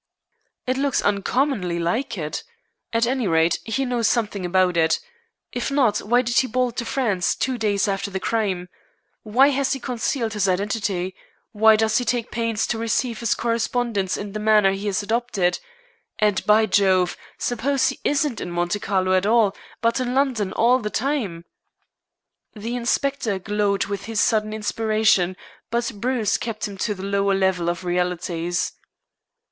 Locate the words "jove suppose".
16.65-17.89